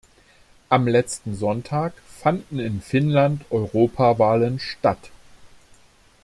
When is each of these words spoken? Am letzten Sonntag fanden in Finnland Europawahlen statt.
Am 0.67 0.87
letzten 0.87 1.35
Sonntag 1.35 1.93
fanden 2.07 2.57
in 2.57 2.81
Finnland 2.81 3.45
Europawahlen 3.51 4.57
statt. 4.59 5.11